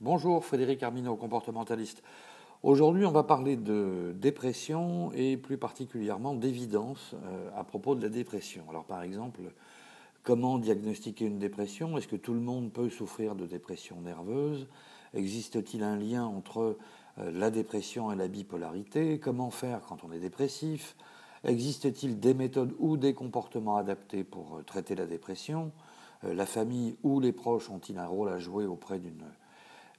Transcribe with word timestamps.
Bonjour, 0.00 0.44
Frédéric 0.44 0.82
Armineau, 0.82 1.14
comportementaliste. 1.14 2.02
Aujourd'hui, 2.64 3.06
on 3.06 3.12
va 3.12 3.22
parler 3.22 3.56
de 3.56 4.12
dépression 4.18 5.12
et 5.14 5.36
plus 5.36 5.56
particulièrement 5.56 6.34
d'évidence 6.34 7.14
euh, 7.14 7.48
à 7.54 7.62
propos 7.62 7.94
de 7.94 8.02
la 8.02 8.08
dépression. 8.08 8.64
Alors, 8.68 8.84
par 8.84 9.04
exemple, 9.04 9.40
comment 10.24 10.58
diagnostiquer 10.58 11.26
une 11.26 11.38
dépression? 11.38 11.96
Est-ce 11.96 12.08
que 12.08 12.16
tout 12.16 12.34
le 12.34 12.40
monde 12.40 12.72
peut 12.72 12.90
souffrir 12.90 13.36
de 13.36 13.46
dépression 13.46 14.00
nerveuse? 14.00 14.66
Existe-t-il 15.14 15.84
un 15.84 15.96
lien 15.96 16.26
entre 16.26 16.76
euh, 17.18 17.30
la 17.30 17.52
dépression 17.52 18.10
et 18.10 18.16
la 18.16 18.26
bipolarité? 18.26 19.20
Comment 19.20 19.50
faire 19.50 19.80
quand 19.88 20.02
on 20.02 20.10
est 20.10 20.18
dépressif? 20.18 20.96
Existe-t-il 21.44 22.18
des 22.18 22.34
méthodes 22.34 22.74
ou 22.80 22.96
des 22.96 23.14
comportements 23.14 23.76
adaptés 23.76 24.24
pour 24.24 24.56
euh, 24.56 24.62
traiter 24.62 24.96
la 24.96 25.06
dépression? 25.06 25.70
La 26.24 26.46
famille 26.46 26.96
ou 27.04 27.20
les 27.20 27.32
proches 27.32 27.70
ont-ils 27.70 27.98
un 27.98 28.06
rôle 28.06 28.30
à 28.30 28.38
jouer 28.38 28.64
auprès 28.64 28.98
d'une 28.98 29.22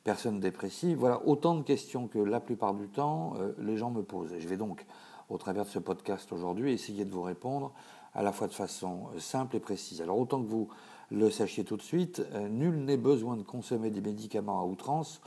personnes 0.06 0.40
dépressives 0.40 0.98
Voilà 1.00 1.22
autant 1.26 1.55
de 1.55 1.64
questions 1.64 2.08
que 2.08 2.20
la 2.20 2.40
plupart 2.40 2.73
du 2.73 2.88
temps, 2.88 3.34
euh, 3.40 3.52
les 3.58 3.76
gens 3.76 3.91
me 3.91 4.04
posent. 4.04 4.32
Et 4.32 4.40
je 4.40 4.48
vais 4.48 4.55
donc, 4.55 4.86
au 5.30 5.38
travers 5.38 5.66
de 5.66 5.70
ce 5.70 5.80
podcast 5.80 6.32
aujourd'hui, 6.32 6.72
essayer 6.72 7.04
de 7.04 7.12
vous 7.12 7.23
répondre 7.23 7.73
à 8.13 8.23
la 8.23 8.32
fois 8.32 8.48
de 8.48 8.54
façon 8.54 9.08
euh, 9.13 9.20
simple 9.20 9.58
et 9.58 9.60
précise. 9.60 10.02
Alors 10.02 10.18
autant 10.18 10.41
que 10.41 10.48
vous 10.48 10.70
le 11.12 11.30
sachiez 11.30 11.66
tout 11.66 11.76
de 11.76 11.82
suite, 11.82 12.22
euh, 12.34 12.48
nul 12.48 12.86
n'est 12.86 12.98
besoin 12.98 13.36
de 13.36 13.41
consommer 13.41 13.90
des 13.90 13.99
médicaments 13.99 14.62
à 14.62 14.63
outrance 14.63 15.22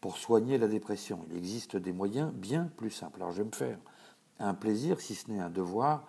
pour 0.00 0.18
soigner 0.18 0.58
la 0.58 0.66
dépression. 0.66 1.20
Il 1.30 1.38
existe 1.38 1.76
des 1.76 1.92
moyens 1.92 2.32
bien 2.32 2.70
plus 2.76 2.90
simples. 2.90 3.20
Alors 3.22 3.30
je 3.30 3.38
vais 3.38 3.48
me 3.48 3.54
faire 3.54 3.78
un 4.40 4.52
plaisir, 4.52 5.00
si 5.00 5.14
ce 5.14 5.30
n'est 5.30 5.40
un 5.40 5.48
devoir, 5.48 6.04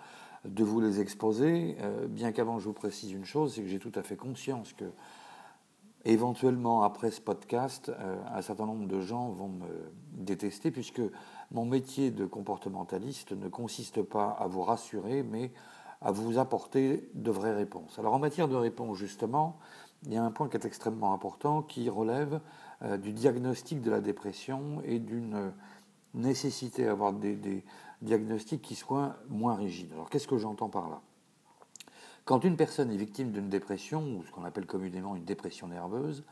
de 0.46 0.64
vous 0.64 0.82
les 0.82 1.00
exposer, 1.00 1.78
bien 2.10 2.32
qu'avant 2.32 2.60
je 2.60 2.66
vous 2.66 2.74
précise 2.74 3.12
une 3.12 3.26
chose, 3.26 3.54
c'est 3.56 3.62
que 3.62 3.68
j'ai 3.68 3.80
tout 3.80 3.92
à 3.96 4.04
fait 4.04 4.16
conscience 4.16 4.74
que 4.74 4.86
Éventuellement, 6.08 6.84
après 6.84 7.10
ce 7.10 7.20
podcast, 7.20 7.90
euh, 7.90 8.18
un 8.32 8.42
certain 8.44 8.68
nombre 8.68 8.88
de 8.88 9.02
gens 9.02 9.30
vont 9.30 9.50
me 9.50 9.92
détester 10.12 10.70
puisque 10.70 11.02
mon 11.52 11.66
métier 11.66 12.12
de 12.12 12.28
comportementaliste 12.28 13.32
ne 13.32 13.50
consiste 13.50 14.04
pas 14.04 14.30
à 14.30 14.46
vous 14.46 14.62
rassurer, 14.62 15.24
mais 15.24 15.52
à 16.02 16.12
vous 16.12 16.38
apporter 16.38 17.10
de 17.16 17.32
vraies 17.32 17.56
réponses. 17.56 17.98
Alors 17.98 18.14
en 18.14 18.20
matière 18.20 18.48
de 18.48 18.56
réponses, 18.56 18.98
justement, 18.98 19.58
il 20.06 20.14
y 20.14 20.18
a 20.18 20.24
un 20.24 20.30
point 20.30 20.48
qui 20.48 20.58
est 20.58 20.66
extrêmement 20.66 21.12
important 21.12 21.64
qui 21.64 21.90
relève 21.90 22.40
euh, 22.84 22.98
du 22.98 23.12
diagnostic 23.12 23.82
de 23.82 23.90
la 23.90 24.00
dépression 24.00 24.82
et 24.86 25.00
d'une 25.00 25.54
nécessité 26.14 26.86
d'avoir 26.86 27.14
des, 27.14 27.36
des 27.36 27.66
diagnostics 28.04 28.62
qui 28.62 28.76
soient 28.76 29.16
moins 29.28 29.56
rigides. 29.56 29.92
Alors 29.94 30.12
qu'est-ce 30.12 30.28
que 30.28 30.38
j'entends 30.38 30.70
par 30.70 30.88
là? 30.88 31.02
Quand 32.26 32.44
une 32.44 32.58
personne 32.58 32.92
est 32.92 32.98
victime 32.98 33.32
d'une 33.32 33.50
dépression, 33.50 34.02
ou 34.02 34.24
ce 34.26 34.32
qu'on 34.32 34.44
appelle 34.44 34.66
communément 34.66 35.16
une 35.16 35.26
dépression 35.26 35.68
nerveuse, 35.68 36.24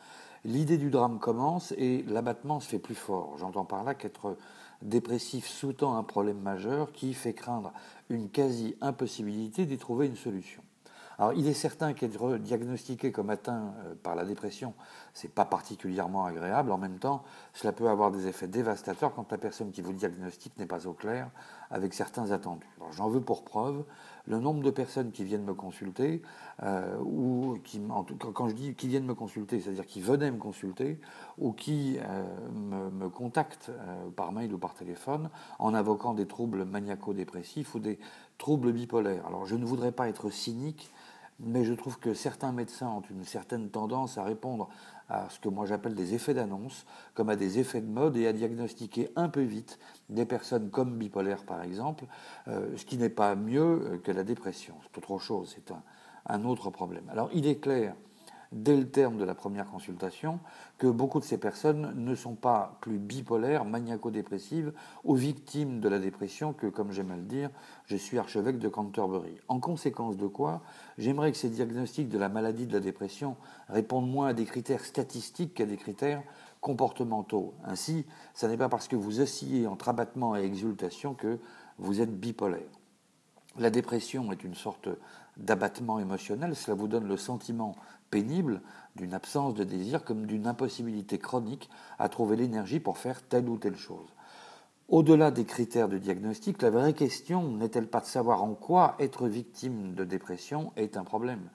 l'idée 0.44 0.78
du 0.78 0.90
drame 0.90 1.20
commence 1.20 1.72
et 1.78 2.04
l'abattement 2.08 2.60
se 2.60 2.68
fait 2.68 2.80
plus 2.80 2.96
fort. 2.96 3.38
J'entends 3.38 3.66
par 3.66 3.84
là 3.84 3.94
qu'être 3.94 4.36
dépressif 4.82 5.48
sous-tend 5.48 5.96
un 5.96 6.04
problème 6.04 6.40
majeur 6.40 6.92
qui 6.92 7.14
fait 7.14 7.34
craindre 7.34 7.72
une 8.10 8.30
quasi-impossibilité 8.30 9.66
d'y 9.66 9.78
trouver 9.78 10.08
une 10.08 10.16
solution. 10.16 10.64
Alors, 11.20 11.34
il 11.34 11.48
est 11.48 11.54
certain 11.54 11.94
qu'être 11.94 12.38
diagnostiqué 12.38 13.12
comme 13.12 13.30
atteint 13.30 13.74
euh, 13.86 13.94
par 14.02 14.16
la 14.16 14.26
dépression, 14.26 14.74
c'est 15.14 15.32
pas 15.32 15.46
particulièrement 15.46 16.26
agréable. 16.26 16.72
En 16.72 16.78
même 16.78 16.98
temps, 16.98 17.24
cela 17.54 17.72
peut 17.72 17.88
avoir 17.88 18.12
des 18.12 18.28
effets 18.28 18.48
dévastateurs 18.48 19.14
quand 19.14 19.32
la 19.32 19.38
personne 19.38 19.72
qui 19.72 19.82
vous 19.82 19.94
diagnostique 19.94 20.58
n'est 20.58 20.66
pas 20.66 20.88
au 20.88 20.94
clair 20.94 21.30
avec 21.70 21.94
certains 21.94 22.32
attendus. 22.32 22.68
j'en 22.92 23.10
veux 23.10 23.22
pour 23.22 23.44
preuve 23.44 23.84
le 24.26 24.40
nombre 24.40 24.64
de 24.64 24.70
personnes 24.70 25.12
qui 25.12 25.24
viennent 25.24 25.44
me 25.44 25.54
consulter, 25.54 26.22
euh, 26.62 26.98
ou 27.00 27.58
qui, 27.64 27.82
quand 28.34 28.48
je 28.48 28.54
dis 28.54 28.74
qui 28.74 28.88
viennent 28.88 29.06
me 29.06 29.16
consulter, 29.16 29.60
c'est-à-dire 29.60 29.86
qui 29.86 30.00
venaient 30.00 30.32
me 30.32 30.38
consulter, 30.38 31.00
ou 31.38 31.52
qui 31.52 31.98
euh, 32.00 32.24
me, 32.54 32.90
me, 32.90 33.10
contactent 33.10 33.72
par 34.16 34.32
mail 34.32 34.54
ou 34.54 34.58
par 34.58 34.76
téléphone 34.76 35.30
en 35.60 35.74
invoquant 35.74 36.14
des 36.14 36.28
troubles 36.28 36.64
maniaco-dépressifs 36.64 37.76
ou 37.76 37.80
des 37.80 38.00
troubles 38.38 38.72
bipolaires. 38.72 39.26
Alors, 39.28 39.46
je 39.46 39.56
ne 39.56 39.66
voudrais 39.66 39.92
pas 39.92 40.08
être 40.08 40.30
cynique 40.30 40.90
mais 41.46 41.64
je 41.64 41.74
trouve 41.74 42.00
que 42.00 42.14
certains 42.14 42.52
médecins 42.52 42.90
ont 42.90 43.04
une 43.10 43.24
certaine 43.24 43.70
tendance 43.70 44.18
à 44.18 44.24
répondre 44.24 44.70
à 45.10 45.30
ce 45.30 45.40
que 45.40 45.50
moi 45.50 45.66
j'appelle 45.66 45.96
des 45.96 46.14
effets 46.14 46.34
d'annonce, 46.34 46.86
comme 47.14 47.30
à 47.30 47.36
des 47.36 47.60
effets 47.60 47.82
de 47.82 47.88
mode, 47.88 48.18
et 48.18 48.28
à 48.28 48.34
diagnostiquer 48.34 49.10
un 49.16 49.30
peu 49.30 49.42
vite 49.42 49.80
des 50.10 50.26
personnes 50.26 50.70
comme 50.70 50.98
bipolaires 50.98 51.44
par 51.46 51.62
exemple, 51.62 52.06
euh, 52.48 52.76
ce 52.78 52.86
qui 52.86 52.98
n'est 52.98 53.10
pas 53.10 53.36
mieux 53.36 54.02
que 54.04 54.12
la 54.12 54.24
dépression. 54.24 54.76
C'est 54.84 54.98
autre 54.98 55.20
chose, 55.20 55.54
c'est 55.54 55.72
un, 55.72 55.84
un 56.28 56.46
autre 56.46 56.70
problème. 56.70 57.04
Alors 57.10 57.30
il 57.34 57.48
est 57.48 57.58
clair 57.58 57.96
dès 58.54 58.78
le 58.78 58.90
terme 58.90 59.18
de 59.18 59.24
la 59.24 59.36
première 59.36 59.66
consultation 59.66 60.40
que 60.78 60.88
beaucoup 60.88 61.20
de 61.20 61.26
ces 61.26 61.38
personnes 61.38 61.94
ne 61.96 62.16
sont 62.16 62.36
pas 62.36 62.78
plus 62.82 63.00
bipolaires, 63.00 63.66
maniaco-dépressives 63.66 64.74
ou 65.04 65.16
victimes 65.16 65.80
de 65.80 65.90
la 65.90 66.00
dépression 66.00 66.54
que, 66.54 66.68
comme 66.68 66.92
j'aime 66.92 67.12
à 67.12 67.16
le 67.16 67.24
dire, 67.24 67.50
je 67.86 67.98
suis 67.98 68.18
archevêque 68.18 68.60
de 68.60 68.70
Canterbury. 68.70 69.36
En 69.48 69.60
conséquence 69.60 70.18
de 70.18 70.28
quoi, 70.28 70.62
j'aimerais 70.98 71.32
que 71.32 71.38
ces 71.38 71.50
diagnostics 71.50 72.10
de 72.10 72.18
la 72.18 72.30
maladie 72.30 72.68
de 72.68 72.74
la 72.74 72.80
dépression 72.80 73.36
répondent 73.70 74.10
moins 74.10 74.28
à 74.28 74.34
des 74.34 74.46
critères 74.46 74.86
statistiques 74.86 75.56
qu'à 75.56 75.66
des 75.66 75.78
critères 75.78 76.24
comportementaux. 76.62 77.54
Ainsi, 77.66 78.06
ce 78.34 78.46
n'est 78.46 78.58
pas 78.58 78.70
parce 78.70 78.88
que 78.88 78.96
vous 78.96 79.20
oscillez 79.20 79.68
entre 79.68 79.90
abattement 79.90 80.36
et 80.36 80.44
exultation 80.44 81.14
que 81.14 81.40
vous 81.78 82.02
êtes 82.02 82.18
bipolaire. 82.20 82.62
La 83.60 83.70
dépression 83.70 84.32
est 84.32 84.44
une 84.44 84.56
sorte 84.56 84.90
d'abattement 85.38 86.00
émotionnel, 86.00 86.56
cela 86.56 86.76
vous 86.76 86.88
donne 86.88 87.08
le 87.08 87.18
sentiment 87.18 87.76
pénible 88.14 88.62
d'une 88.96 89.16
absence 89.16 89.56
de 89.56 89.64
désir 89.64 90.04
comme 90.04 90.28
d'une 90.28 90.46
impossibilité 90.46 91.18
chronique 91.18 91.68
à 91.98 92.10
trouver 92.10 92.36
l'énergie 92.36 92.80
pour 92.80 93.00
faire 93.00 93.24
telle 93.24 93.50
ou 93.50 93.58
telle 93.58 93.76
chose. 93.76 94.14
Au-delà 94.88 95.32
des 95.32 95.46
critères 95.46 95.90
de 95.90 95.98
diagnostic, 95.98 96.62
la 96.62 96.70
vraie 96.70 96.94
question 96.94 97.52
n'est-elle 97.54 97.88
pas 97.88 98.02
de 98.02 98.06
savoir 98.06 98.44
en 98.44 98.54
quoi 98.54 98.96
être 99.00 99.28
victime 99.28 99.96
de 99.96 100.04
dépression 100.04 100.74
est 100.76 100.96
un 100.96 101.04
problème? 101.04 101.50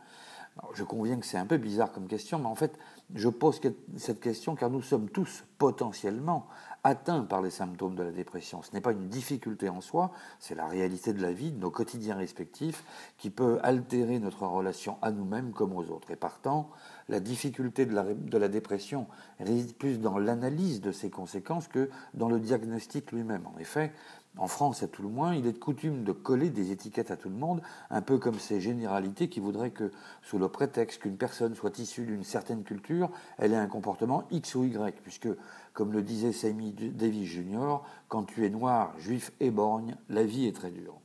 Je 0.74 0.84
conviens 0.84 1.18
que 1.18 1.26
c'est 1.26 1.38
un 1.38 1.46
peu 1.46 1.56
bizarre 1.56 1.92
comme 1.92 2.06
question, 2.06 2.38
mais 2.38 2.46
en 2.46 2.54
fait, 2.54 2.78
je 3.14 3.28
pose 3.28 3.60
cette 3.96 4.20
question 4.20 4.54
car 4.54 4.70
nous 4.70 4.82
sommes 4.82 5.08
tous 5.08 5.44
potentiellement 5.56 6.46
atteints 6.84 7.22
par 7.22 7.42
les 7.42 7.50
symptômes 7.50 7.94
de 7.94 8.02
la 8.02 8.10
dépression. 8.10 8.62
Ce 8.62 8.72
n'est 8.72 8.80
pas 8.80 8.92
une 8.92 9.08
difficulté 9.08 9.68
en 9.68 9.80
soi, 9.80 10.12
c'est 10.38 10.54
la 10.54 10.66
réalité 10.66 11.12
de 11.12 11.20
la 11.22 11.32
vie, 11.32 11.52
de 11.52 11.58
nos 11.58 11.70
quotidiens 11.70 12.16
respectifs, 12.16 12.84
qui 13.18 13.30
peut 13.30 13.58
altérer 13.62 14.18
notre 14.18 14.46
relation 14.46 14.98
à 15.02 15.10
nous-mêmes 15.10 15.52
comme 15.52 15.74
aux 15.74 15.90
autres. 15.90 16.10
Et 16.10 16.16
partant, 16.16 16.70
la 17.08 17.20
difficulté 17.20 17.86
de 17.86 17.94
la, 17.94 18.04
de 18.14 18.38
la 18.38 18.48
dépression 18.48 19.06
réside 19.40 19.74
plus 19.76 20.00
dans 20.00 20.18
l'analyse 20.18 20.80
de 20.80 20.92
ses 20.92 21.10
conséquences 21.10 21.68
que 21.68 21.90
dans 22.14 22.28
le 22.28 22.40
diagnostic 22.40 23.12
lui-même. 23.12 23.46
En 23.46 23.58
effet, 23.58 23.92
en 24.38 24.46
France, 24.46 24.82
à 24.82 24.88
tout 24.88 25.02
le 25.02 25.08
moins, 25.08 25.34
il 25.34 25.46
est 25.46 25.52
de 25.52 25.58
coutume 25.58 26.04
de 26.04 26.12
coller 26.12 26.50
des 26.50 26.70
étiquettes 26.70 27.10
à 27.10 27.16
tout 27.16 27.28
le 27.28 27.34
monde, 27.34 27.60
un 27.90 28.02
peu 28.02 28.18
comme 28.18 28.38
ces 28.38 28.60
généralités 28.60 29.28
qui 29.28 29.40
voudraient 29.40 29.70
que, 29.70 29.90
sous 30.22 30.38
le 30.38 30.48
prétexte 30.48 31.02
qu'une 31.02 31.16
personne 31.16 31.54
soit 31.54 31.78
issue 31.78 32.06
d'une 32.06 32.24
certaine 32.24 32.62
culture, 32.62 33.10
elle 33.36 33.52
ait 33.52 33.56
un 33.56 33.66
comportement 33.66 34.24
X 34.30 34.54
ou 34.54 34.64
Y, 34.64 35.00
puisque, 35.02 35.28
comme 35.72 35.92
le 35.92 36.02
disait 36.02 36.32
Sammy 36.32 36.72
Davis 36.72 37.28
Jr., 37.28 37.78
quand 38.08 38.24
tu 38.24 38.46
es 38.46 38.50
noir, 38.50 38.94
juif 38.98 39.32
et 39.40 39.50
borgne, 39.50 39.96
la 40.08 40.24
vie 40.24 40.46
est 40.46 40.56
très 40.56 40.70
dure. 40.70 41.00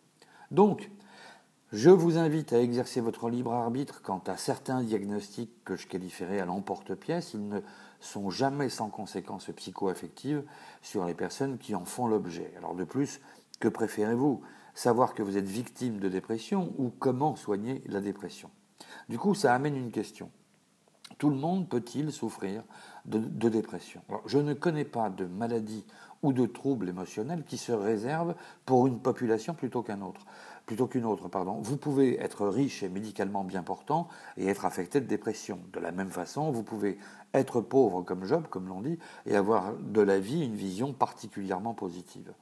Donc, 0.52 0.90
je 1.74 1.90
vous 1.90 2.20
invite 2.20 2.54
à 2.54 2.62
exercer 2.62 3.02
votre 3.02 3.32
libre 3.32 3.52
arbitre 3.52 4.04
quant 4.04 4.22
à 4.28 4.38
certains 4.38 4.84
diagnostics 4.84 5.64
que 5.66 5.76
je 5.76 5.88
qualifierais 5.88 6.40
à 6.40 6.46
l'emporte-pièce. 6.46 7.36
Sont 8.04 8.30
jamais 8.30 8.70
sans 8.70 8.90
conséquences 8.90 9.50
psychoaffectives 9.56 10.44
sur 10.82 11.06
les 11.06 11.14
personnes 11.14 11.58
qui 11.58 11.76
en 11.76 11.86
font 11.86 12.08
l'objet. 12.08 12.54
Alors 12.58 12.76
de 12.76 12.84
plus, 12.84 13.22
que 13.60 13.68
préférez-vous? 13.68 14.42
Savoir 14.76 15.14
que 15.14 15.22
vous 15.22 15.38
êtes 15.38 15.46
victime 15.46 16.00
de 16.00 16.10
dépression 16.10 16.74
ou 16.78 16.90
comment 16.90 17.36
soigner 17.36 17.84
la 17.86 18.02
dépression? 18.02 18.50
Du 19.08 19.20
coup, 19.20 19.36
ça 19.36 19.54
amène 19.54 19.78
une 19.78 19.92
question. 19.92 20.32
Tout 21.20 21.30
le 21.30 21.36
monde 21.36 21.70
peut-il 21.70 22.12
souffrir 22.12 22.64
de, 23.06 23.50
dépression? 23.50 24.02
Je 24.26 24.40
ne 24.40 24.54
connais 24.54 24.86
pas 24.86 25.10
de 25.10 25.26
maladie 25.26 25.86
ou 26.24 26.34
de 26.34 26.46
trouble 26.46 26.90
émotionnel 26.90 27.44
qui 27.46 27.58
se 27.58 27.72
réserve 27.72 28.36
pour 28.66 28.88
une 28.88 29.00
population 29.00 29.54
plutôt 29.54 29.84
qu'un 29.84 30.02
autre 30.02 30.26
plutôt 30.66 30.88
qu'une 30.88 31.06
autre. 31.06 31.28
Pardon. 31.28 31.60
Vous 31.62 31.78
pouvez 31.78 32.20
être 32.22 32.48
riche 32.48 32.84
et 32.84 32.90
médicalement 32.90 33.44
bien 33.44 33.64
portant 33.64 34.08
et 34.38 34.48
être 34.48 34.66
affecté 34.66 35.02
de 35.02 35.06
dépression. 35.06 35.60
De 35.74 35.80
la 35.80 35.92
même 35.92 36.10
façon, 36.10 36.52
vous 36.52 36.64
pouvez 36.64 36.98
être 37.34 37.62
pauvre 37.62 38.04
comme 38.04 38.26
Job, 38.26 38.46
comme 38.50 38.68
l'on 38.68 38.82
dit, 38.82 39.00
et 39.26 39.36
avoir 39.36 39.74
de 39.74 40.02
la 40.02 40.20
vie 40.20 40.44
une 40.44 40.56
vision 40.56 40.94
particulièrement 40.94 41.74
positive. 41.74 42.34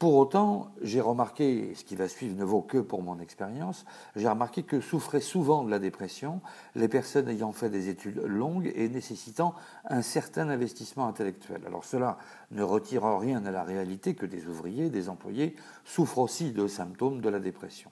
Pour 0.00 0.16
autant, 0.16 0.72
j'ai 0.80 1.02
remarqué, 1.02 1.74
ce 1.74 1.84
qui 1.84 1.94
va 1.94 2.08
suivre 2.08 2.34
ne 2.34 2.42
vaut 2.42 2.62
que 2.62 2.78
pour 2.78 3.02
mon 3.02 3.20
expérience, 3.20 3.84
j'ai 4.16 4.30
remarqué 4.30 4.62
que 4.62 4.80
souffraient 4.80 5.20
souvent 5.20 5.62
de 5.62 5.70
la 5.70 5.78
dépression 5.78 6.40
les 6.74 6.88
personnes 6.88 7.28
ayant 7.28 7.52
fait 7.52 7.68
des 7.68 7.90
études 7.90 8.22
longues 8.24 8.72
et 8.74 8.88
nécessitant 8.88 9.54
un 9.84 10.00
certain 10.00 10.48
investissement 10.48 11.06
intellectuel. 11.06 11.60
Alors 11.66 11.84
cela 11.84 12.16
ne 12.50 12.62
retire 12.62 13.02
rien 13.18 13.44
à 13.44 13.50
la 13.50 13.62
réalité 13.62 14.14
que 14.14 14.24
des 14.24 14.46
ouvriers, 14.46 14.88
des 14.88 15.10
employés 15.10 15.54
souffrent 15.84 16.20
aussi 16.20 16.52
de 16.52 16.66
symptômes 16.66 17.20
de 17.20 17.28
la 17.28 17.38
dépression. 17.38 17.90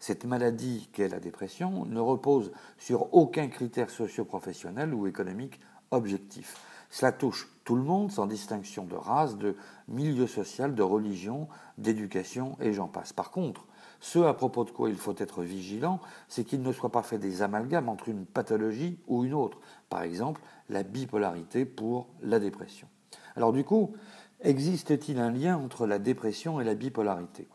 Cette 0.00 0.24
maladie 0.24 0.88
qu'est 0.94 1.10
la 1.10 1.20
dépression 1.20 1.84
ne 1.84 2.00
repose 2.00 2.50
sur 2.78 3.12
aucun 3.12 3.48
critère 3.48 3.90
socio-professionnel 3.90 4.94
ou 4.94 5.06
économique 5.06 5.60
objectif. 5.90 6.56
Cela 6.92 7.10
touche 7.10 7.48
tout 7.64 7.74
le 7.74 7.82
monde, 7.82 8.12
sans 8.12 8.26
distinction 8.26 8.84
de 8.84 8.94
race, 8.94 9.38
de 9.38 9.56
milieu 9.88 10.26
social, 10.26 10.74
de 10.74 10.82
religion, 10.82 11.48
d'éducation, 11.78 12.54
et 12.60 12.74
j'en 12.74 12.86
passe. 12.86 13.14
Par 13.14 13.30
contre, 13.30 13.64
ce 13.98 14.18
à 14.18 14.34
propos 14.34 14.64
de 14.64 14.70
quoi 14.70 14.90
il 14.90 14.96
faut 14.96 15.14
être 15.16 15.42
vigilant, 15.42 16.00
c'est 16.28 16.44
qu'il 16.44 16.60
ne 16.60 16.70
soit 16.70 16.92
pas 16.92 17.02
fait 17.02 17.16
des 17.16 17.40
amalgames 17.40 17.88
entre 17.88 18.10
une 18.10 18.26
pathologie 18.26 18.98
ou 19.06 19.24
une 19.24 19.32
autre. 19.32 19.58
Par 19.88 20.02
exemple, 20.02 20.42
la 20.68 20.82
bipolarité 20.82 21.64
pour 21.64 22.08
la 22.20 22.38
dépression. 22.38 22.88
Alors 23.36 23.54
du 23.54 23.64
coup, 23.64 23.94
existe-t-il 24.42 25.18
un 25.18 25.30
lien 25.30 25.56
entre 25.56 25.86
la 25.86 25.98
dépression 25.98 26.60
et 26.60 26.64
la 26.64 26.74
bipolarité? 26.74 27.48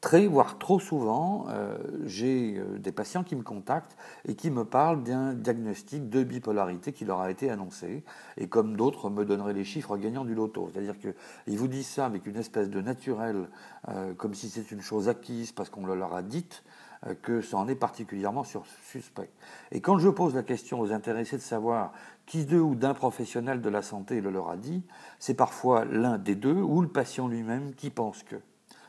Très, 0.00 0.26
voire 0.26 0.56
trop 0.56 0.80
souvent, 0.80 1.44
euh, 1.50 1.76
j'ai 2.06 2.56
euh, 2.56 2.78
des 2.78 2.90
patients 2.90 3.22
qui 3.22 3.36
me 3.36 3.42
contactent 3.42 3.98
et 4.26 4.34
qui 4.34 4.50
me 4.50 4.64
parlent 4.64 5.02
d'un 5.02 5.34
diagnostic 5.34 6.08
de 6.08 6.22
bipolarité 6.22 6.94
qui 6.94 7.04
leur 7.04 7.20
a 7.20 7.30
été 7.30 7.50
annoncé, 7.50 8.02
et 8.38 8.48
comme 8.48 8.76
d'autres 8.76 9.10
me 9.10 9.26
donneraient 9.26 9.52
les 9.52 9.64
chiffres 9.64 9.98
gagnants 9.98 10.24
du 10.24 10.34
loto. 10.34 10.70
C'est-à-dire 10.72 10.94
qu'ils 10.98 11.58
vous 11.58 11.68
disent 11.68 11.86
ça 11.86 12.06
avec 12.06 12.26
une 12.26 12.36
espèce 12.36 12.70
de 12.70 12.80
naturel, 12.80 13.50
euh, 13.88 14.14
comme 14.14 14.32
si 14.32 14.48
c'est 14.48 14.70
une 14.70 14.80
chose 14.80 15.10
acquise 15.10 15.52
parce 15.52 15.68
qu'on 15.68 15.84
le 15.84 15.94
leur 15.94 16.14
a 16.14 16.22
dite, 16.22 16.64
que 17.22 17.40
ça 17.40 17.56
en 17.56 17.66
est 17.66 17.74
particulièrement 17.74 18.44
suspect. 18.44 19.30
Et 19.72 19.80
quand 19.80 19.98
je 19.98 20.10
pose 20.10 20.34
la 20.34 20.42
question 20.42 20.80
aux 20.80 20.92
intéressés 20.92 21.38
de 21.38 21.42
savoir 21.42 21.94
qui 22.26 22.44
d'eux 22.44 22.60
ou 22.60 22.74
d'un 22.74 22.92
professionnel 22.92 23.62
de 23.62 23.70
la 23.70 23.80
santé 23.80 24.20
le 24.20 24.30
leur 24.30 24.50
a 24.50 24.58
dit, 24.58 24.82
c'est 25.18 25.32
parfois 25.32 25.86
l'un 25.86 26.18
des 26.18 26.34
deux 26.34 26.60
ou 26.60 26.82
le 26.82 26.88
patient 26.88 27.26
lui-même 27.26 27.72
qui 27.74 27.88
pense 27.88 28.22
que. 28.22 28.36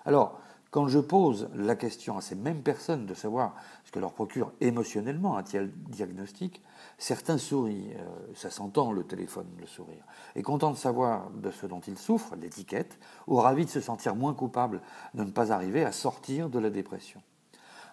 Alors, 0.03 0.41
quand 0.71 0.87
je 0.87 0.99
pose 0.99 1.49
la 1.53 1.75
question 1.75 2.17
à 2.17 2.21
ces 2.21 2.35
mêmes 2.35 2.63
personnes 2.63 3.05
de 3.05 3.13
savoir 3.13 3.55
ce 3.83 3.91
que 3.91 3.99
leur 3.99 4.13
procure 4.13 4.53
émotionnellement 4.61 5.37
un 5.37 5.43
diagnostic, 5.43 6.61
certains 6.97 7.37
sourient, 7.37 7.93
euh, 7.97 8.33
ça 8.35 8.49
s'entend 8.49 8.93
le 8.93 9.03
téléphone, 9.03 9.47
le 9.59 9.67
sourire, 9.67 10.03
et 10.35 10.41
contents 10.41 10.71
de 10.71 10.77
savoir 10.77 11.29
de 11.31 11.51
ce 11.51 11.67
dont 11.67 11.81
ils 11.81 11.97
souffrent, 11.97 12.37
l'étiquette, 12.37 12.97
ou 13.27 13.35
ravis 13.35 13.65
de 13.65 13.69
se 13.69 13.81
sentir 13.81 14.15
moins 14.15 14.33
coupables 14.33 14.81
de 15.13 15.25
ne 15.25 15.31
pas 15.31 15.51
arriver 15.51 15.83
à 15.83 15.91
sortir 15.91 16.49
de 16.49 16.57
la 16.57 16.69
dépression. 16.69 17.21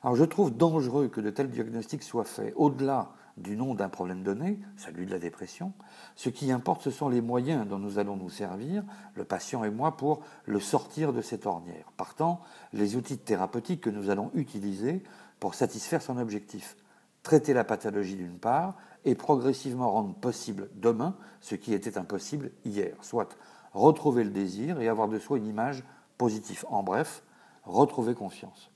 Alors 0.04 0.14
je 0.14 0.24
trouve 0.24 0.56
dangereux 0.56 1.08
que 1.08 1.20
de 1.20 1.30
tels 1.30 1.50
diagnostics 1.50 2.04
soient 2.04 2.24
faits 2.24 2.54
au-delà 2.56 3.10
du 3.38 3.56
nom 3.56 3.74
d'un 3.74 3.88
problème 3.88 4.22
donné, 4.22 4.58
celui 4.76 5.06
de 5.06 5.10
la 5.10 5.18
dépression. 5.18 5.72
Ce 6.16 6.28
qui 6.28 6.50
importe, 6.52 6.82
ce 6.82 6.90
sont 6.90 7.08
les 7.08 7.20
moyens 7.20 7.66
dont 7.66 7.78
nous 7.78 7.98
allons 7.98 8.16
nous 8.16 8.30
servir, 8.30 8.84
le 9.14 9.24
patient 9.24 9.64
et 9.64 9.70
moi, 9.70 9.96
pour 9.96 10.22
le 10.44 10.60
sortir 10.60 11.12
de 11.12 11.20
cette 11.20 11.46
ornière. 11.46 11.92
Partant, 11.96 12.40
les 12.72 12.96
outils 12.96 13.18
thérapeutiques 13.18 13.80
que 13.80 13.90
nous 13.90 14.10
allons 14.10 14.30
utiliser 14.34 15.02
pour 15.40 15.54
satisfaire 15.54 16.02
son 16.02 16.18
objectif. 16.18 16.76
Traiter 17.22 17.52
la 17.52 17.64
pathologie 17.64 18.16
d'une 18.16 18.38
part 18.38 18.74
et 19.04 19.14
progressivement 19.14 19.90
rendre 19.90 20.14
possible 20.14 20.68
demain 20.74 21.16
ce 21.40 21.54
qui 21.54 21.74
était 21.74 21.98
impossible 21.98 22.50
hier, 22.64 22.94
soit 23.02 23.36
retrouver 23.72 24.24
le 24.24 24.30
désir 24.30 24.80
et 24.80 24.88
avoir 24.88 25.08
de 25.08 25.18
soi 25.18 25.38
une 25.38 25.46
image 25.46 25.84
positive. 26.16 26.64
En 26.68 26.82
bref, 26.82 27.22
retrouver 27.64 28.14
confiance. 28.14 28.70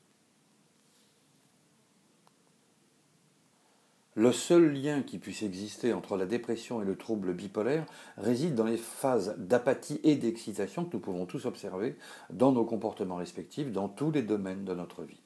Le 4.15 4.31
seul 4.31 4.75
lien 4.75 5.01
qui 5.01 5.19
puisse 5.19 5.43
exister 5.43 5.95
entre 5.95 6.19
la 6.19 6.27
dépression 6.27 6.83
et 6.83 6.85
le 6.85 6.97
trouble 6.97 7.33
bipolaire 7.33 7.87
réside 8.19 8.55
dans 8.55 8.67
les 8.67 8.77
phases 8.77 9.35
d'apathie 9.39 10.01
et 10.05 10.17
d'excitation 10.17 10.85
que 10.85 10.93
nous 10.93 11.03
pouvons 11.03 11.25
tous 11.25 11.47
observer 11.47 11.97
dans 12.29 12.53
nos 12.53 12.67
comportements 12.67 13.17
respectifs, 13.17 13.73
dans 13.73 13.89
tous 13.89 14.11
les 14.11 14.21
domaines 14.21 14.67
de 14.67 14.75
notre 14.75 15.03
vie. 15.03 15.23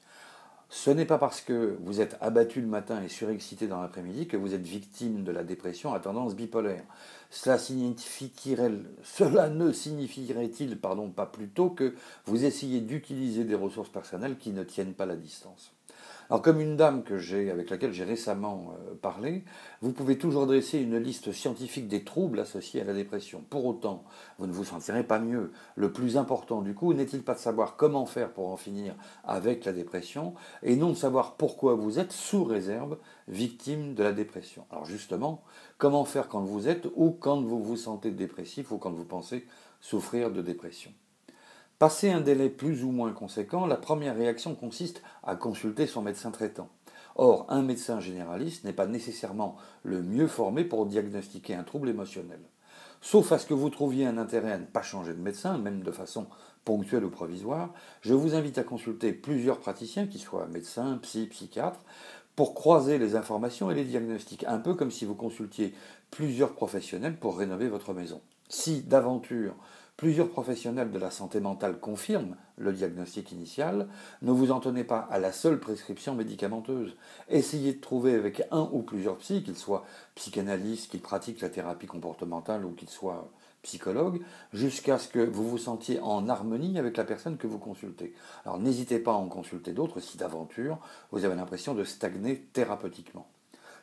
Ce 0.68 0.90
n'est 0.90 1.04
pas 1.04 1.18
parce 1.18 1.40
que 1.40 1.76
vous 1.82 2.00
êtes 2.00 2.16
abattu 2.20 2.60
le 2.60 2.68
matin 2.68 3.02
et 3.02 3.08
surexcité 3.08 3.66
dans 3.66 3.80
l'après-midi 3.80 4.28
que 4.28 4.36
vous 4.36 4.54
êtes 4.54 4.66
victime 4.66 5.24
de 5.24 5.32
la 5.32 5.42
dépression 5.42 5.92
à 5.92 5.98
tendance 5.98 6.36
bipolaire. 6.36 6.84
Cela, 7.30 7.58
cela 7.58 9.48
ne 9.48 9.72
signifierait-il 9.72 10.78
pas 10.78 11.26
plutôt 11.26 11.70
que 11.70 11.96
vous 12.24 12.44
essayez 12.44 12.80
d'utiliser 12.80 13.42
des 13.42 13.56
ressources 13.56 13.90
personnelles 13.90 14.38
qui 14.38 14.50
ne 14.50 14.62
tiennent 14.62 14.94
pas 14.94 15.06
la 15.06 15.16
distance? 15.16 15.75
Alors 16.28 16.42
comme 16.42 16.60
une 16.60 16.76
dame 16.76 17.02
que 17.02 17.16
avec 17.50 17.70
laquelle 17.70 17.92
j'ai 17.92 18.04
récemment 18.04 18.72
euh, 18.72 18.94
parlé, 18.94 19.44
vous 19.80 19.92
pouvez 19.92 20.18
toujours 20.18 20.46
dresser 20.46 20.78
une 20.78 20.98
liste 20.98 21.32
scientifique 21.32 21.88
des 21.88 22.04
troubles 22.04 22.40
associés 22.40 22.80
à 22.80 22.84
la 22.84 22.94
dépression. 22.94 23.44
Pour 23.48 23.66
autant, 23.66 24.04
vous 24.38 24.46
ne 24.46 24.52
vous 24.52 24.64
sentirez 24.64 25.04
pas 25.04 25.18
mieux. 25.18 25.52
Le 25.76 25.92
plus 25.92 26.16
important 26.16 26.62
du 26.62 26.74
coup 26.74 26.94
n'est-il 26.94 27.22
pas 27.22 27.34
de 27.34 27.38
savoir 27.38 27.76
comment 27.76 28.06
faire 28.06 28.32
pour 28.32 28.48
en 28.48 28.56
finir 28.56 28.94
avec 29.24 29.64
la 29.64 29.72
dépression 29.72 30.34
et 30.62 30.76
non 30.76 30.90
de 30.90 30.94
savoir 30.94 31.36
pourquoi 31.36 31.74
vous 31.74 31.98
êtes 31.98 32.12
sous 32.12 32.44
réserve 32.44 32.98
victime 33.28 33.94
de 33.94 34.02
la 34.02 34.12
dépression? 34.12 34.66
Alors 34.70 34.84
justement, 34.84 35.42
comment 35.78 36.04
faire 36.04 36.28
quand 36.28 36.42
vous 36.42 36.68
êtes 36.68 36.88
ou 36.96 37.10
quand 37.10 37.40
vous 37.40 37.62
vous 37.62 37.76
sentez 37.76 38.10
dépressif 38.10 38.72
ou 38.72 38.78
quand 38.78 38.92
vous 38.92 39.04
pensez 39.04 39.46
souffrir 39.80 40.30
de 40.30 40.42
dépression? 40.42 40.92
Passé 41.78 42.10
un 42.10 42.22
délai 42.22 42.48
plus 42.48 42.84
ou 42.84 42.90
moins 42.90 43.12
conséquent, 43.12 43.66
la 43.66 43.76
première 43.76 44.16
réaction 44.16 44.54
consiste 44.54 45.02
à 45.22 45.36
consulter 45.36 45.86
son 45.86 46.00
médecin 46.00 46.30
traitant. 46.30 46.70
Or, 47.16 47.44
un 47.50 47.60
médecin 47.60 48.00
généraliste 48.00 48.64
n'est 48.64 48.72
pas 48.72 48.86
nécessairement 48.86 49.56
le 49.82 50.02
mieux 50.02 50.26
formé 50.26 50.64
pour 50.64 50.86
diagnostiquer 50.86 51.54
un 51.54 51.64
trouble 51.64 51.90
émotionnel. 51.90 52.40
Sauf 53.02 53.30
à 53.30 53.38
ce 53.38 53.44
que 53.44 53.52
vous 53.52 53.68
trouviez 53.68 54.06
un 54.06 54.16
intérêt 54.16 54.52
à 54.52 54.58
ne 54.58 54.64
pas 54.64 54.80
changer 54.80 55.12
de 55.12 55.20
médecin, 55.20 55.58
même 55.58 55.82
de 55.82 55.92
façon 55.92 56.28
ponctuelle 56.64 57.04
ou 57.04 57.10
provisoire, 57.10 57.74
je 58.00 58.14
vous 58.14 58.34
invite 58.34 58.56
à 58.56 58.64
consulter 58.64 59.12
plusieurs 59.12 59.58
praticiens, 59.58 60.06
qui 60.06 60.18
soient 60.18 60.46
médecins, 60.46 60.98
psy, 61.02 61.26
psychiatres, 61.26 61.84
pour 62.36 62.54
croiser 62.54 62.96
les 62.96 63.16
informations 63.16 63.70
et 63.70 63.74
les 63.74 63.84
diagnostics, 63.84 64.44
un 64.48 64.58
peu 64.58 64.72
comme 64.72 64.90
si 64.90 65.04
vous 65.04 65.14
consultiez 65.14 65.74
plusieurs 66.10 66.54
professionnels 66.54 67.18
pour 67.18 67.36
rénover 67.36 67.68
votre 67.68 67.92
maison. 67.92 68.22
Si, 68.48 68.80
d'aventure, 68.80 69.54
Plusieurs 69.96 70.28
professionnels 70.28 70.90
de 70.90 70.98
la 70.98 71.10
santé 71.10 71.40
mentale 71.40 71.80
confirment 71.80 72.36
le 72.58 72.74
diagnostic 72.74 73.32
initial. 73.32 73.88
Ne 74.20 74.30
vous 74.30 74.50
en 74.50 74.60
tenez 74.60 74.84
pas 74.84 75.08
à 75.10 75.18
la 75.18 75.32
seule 75.32 75.58
prescription 75.58 76.14
médicamenteuse. 76.14 76.94
Essayez 77.30 77.72
de 77.72 77.80
trouver 77.80 78.14
avec 78.14 78.42
un 78.50 78.68
ou 78.72 78.82
plusieurs 78.82 79.16
psys, 79.16 79.42
qu'ils 79.42 79.56
soient 79.56 79.86
psychanalystes, 80.14 80.90
qu'ils 80.90 81.00
pratiquent 81.00 81.40
la 81.40 81.48
thérapie 81.48 81.86
comportementale 81.86 82.66
ou 82.66 82.72
qu'ils 82.72 82.90
soient 82.90 83.30
psychologues, 83.62 84.20
jusqu'à 84.52 84.98
ce 84.98 85.08
que 85.08 85.18
vous 85.18 85.48
vous 85.48 85.58
sentiez 85.58 85.98
en 86.00 86.28
harmonie 86.28 86.78
avec 86.78 86.98
la 86.98 87.04
personne 87.04 87.38
que 87.38 87.46
vous 87.46 87.58
consultez. 87.58 88.14
Alors 88.44 88.58
n'hésitez 88.58 88.98
pas 88.98 89.12
à 89.12 89.14
en 89.14 89.28
consulter 89.28 89.72
d'autres 89.72 90.00
si 90.00 90.18
d'aventure 90.18 90.78
vous 91.10 91.24
avez 91.24 91.34
l'impression 91.34 91.74
de 91.74 91.84
stagner 91.84 92.42
thérapeutiquement. 92.52 93.26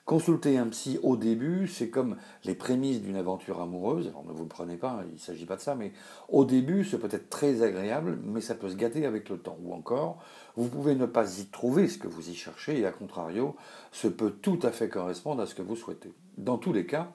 Consulter 0.06 0.58
un 0.58 0.68
psy 0.68 1.00
au 1.02 1.16
début, 1.16 1.66
c'est 1.70 1.90
comme 1.90 2.18
les 2.44 2.56
prémices 2.56 3.02
d'une 3.02 3.16
aventure 3.16 3.62
amoureuse. 3.62 4.10
Alors 4.10 4.26
ne 4.26 4.34
vous 4.34 4.44
le 4.44 4.50
prenez 4.50 4.76
pas, 4.76 5.02
il 5.08 5.14
ne 5.14 5.18
s'agit 5.18 5.46
pas 5.46 5.56
de 5.56 5.62
ça, 5.62 5.76
mais 5.76 5.94
au 6.28 6.44
début, 6.44 6.84
c'est 6.84 6.98
peut 6.98 7.08
être 7.10 7.30
très 7.30 7.62
agréable, 7.62 8.20
mais 8.22 8.42
ça 8.42 8.54
peut 8.54 8.70
se 8.70 8.76
gâter 8.76 9.06
avec 9.06 9.30
le 9.30 9.38
temps. 9.38 9.58
Ou 9.64 9.74
encore, 9.74 10.22
vous 10.58 10.68
pouvez 10.68 10.96
ne 10.96 11.06
pas 11.06 11.40
y 11.40 11.46
trouver 11.46 11.88
ce 11.88 11.98
que 11.98 12.10
vous 12.10 12.30
y 12.30 12.36
cherchez, 12.36 12.80
et 12.80 12.86
à 12.86 12.92
contrario, 12.92 13.56
ce 13.94 14.10
peut 14.10 14.32
tout 14.32 14.60
à 14.64 14.72
fait 14.72 14.90
correspondre 14.90 15.42
à 15.42 15.46
ce 15.46 15.56
que 15.56 15.62
vous 15.62 15.78
souhaitez. 15.78 16.12
Dans 16.38 16.58
tous 16.58 16.74
les 16.74 16.86
cas, 16.86 17.14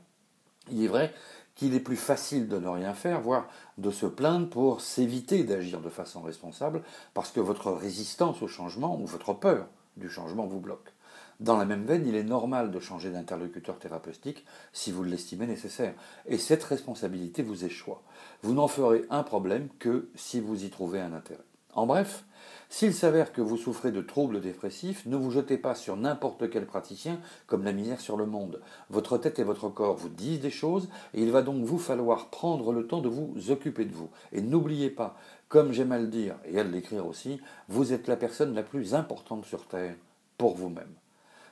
il 0.71 0.83
est 0.83 0.89
vrai 0.89 1.13
qu'il 1.57 1.75
est 1.75 1.81
plus 1.81 1.97
facile 1.97 2.49
de 2.49 2.59
ne 2.59 2.69
rien 2.69 2.95
faire, 2.95 3.21
voire 3.21 3.49
de 3.77 3.91
se 3.91 4.07
plaindre 4.07 4.49
pour 4.49 4.81
s'éviter 4.81 5.45
d'agir 5.45 5.83
de 5.83 5.91
façon 5.91 6.23
responsable, 6.23 6.83
parce 7.13 7.33
que 7.33 7.41
votre 7.41 7.71
résistance 7.71 8.41
au 8.41 8.49
changement 8.49 8.99
ou 8.99 9.05
votre 9.05 9.35
peur 9.35 9.67
du 9.99 10.09
changement 10.09 10.47
vous 10.47 10.61
bloque. 10.61 10.95
Dans 11.41 11.57
la 11.57 11.65
même 11.65 11.85
veine, 11.85 12.07
il 12.07 12.17
est 12.17 12.25
normal 12.25 12.73
de 12.73 12.81
changer 12.81 13.11
d'interlocuteur 13.11 13.79
thérapeutique 13.79 14.45
si 14.73 14.91
vous 14.91 15.05
l'estimez 15.05 15.47
nécessaire. 15.47 15.95
Et 16.27 16.37
cette 16.37 16.65
responsabilité 16.65 17.43
vous 17.43 17.65
échoue. 17.65 17.95
Vous 18.43 18.55
n'en 18.55 18.67
ferez 18.67 19.05
un 19.09 19.23
problème 19.23 19.69
que 19.79 20.09
si 20.17 20.41
vous 20.41 20.65
y 20.65 20.71
trouvez 20.71 21.01
un 21.01 21.13
intérêt. 21.13 21.45
En 21.75 21.87
bref, 21.87 22.25
s'il 22.71 22.93
s'avère 22.93 23.33
que 23.33 23.41
vous 23.41 23.57
souffrez 23.57 23.93
de 23.93 24.01
troubles 24.01 24.41
dépressifs, 24.41 25.07
ne 25.07 25.17
vous 25.17 25.31
jetez 25.31 25.59
pas 25.59 25.77
sur 25.77 25.97
n'importe 25.97 26.51
quel 26.51 26.67
praticien 26.67 27.21
comme 27.47 27.63
la 27.63 27.73
misère 27.73 28.01
sur 28.01 28.17
le 28.17 28.27
monde. 28.27 28.61
Votre 28.91 29.17
tête 29.17 29.39
et 29.39 29.45
votre 29.45 29.69
corps 29.69 29.97
vous 29.97 30.09
disent 30.09 30.41
des 30.41 30.51
choses 30.51 30.89
et 31.15 31.23
il 31.23 31.31
va 31.31 31.43
donc 31.43 31.63
vous 31.63 31.79
falloir 31.79 32.31
prendre 32.31 32.73
le 32.73 32.89
temps 32.89 33.01
de 33.01 33.09
vous 33.09 33.51
occuper 33.51 33.85
de 33.85 33.95
vous. 33.95 34.11
Et 34.33 34.41
n'oubliez 34.41 34.91
pas, 34.91 35.17
comme 35.49 35.73
j'aime 35.73 35.93
à 35.93 35.99
le 35.99 36.09
dire 36.09 36.35
et 36.47 36.59
à 36.59 36.65
l'écrire 36.65 37.07
aussi, 37.07 37.41
vous 37.69 37.93
êtes 37.93 38.09
la 38.09 38.17
personne 38.17 38.55
la 38.55 38.65
plus 38.65 38.95
importante 38.95 39.45
sur 39.45 39.65
Terre 39.69 39.95
pour 40.37 40.57
vous-même. 40.57 40.95